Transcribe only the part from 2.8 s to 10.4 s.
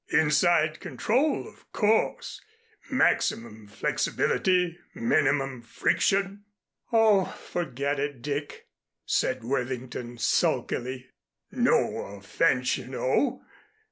maximum flexibility, minimum friction" "Oh, forget it, Dick," said Worthington,